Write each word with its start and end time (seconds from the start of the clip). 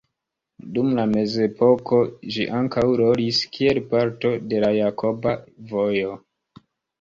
Dum 0.77 0.87
la 0.99 1.03
mezepoko 1.09 1.99
ĝi 2.35 2.47
ankaŭ 2.59 2.85
rolis 3.01 3.43
kiel 3.59 3.81
parto 3.93 4.33
de 4.55 4.63
la 4.65 4.73
Jakoba 4.79 5.35
Vojo. 5.75 6.19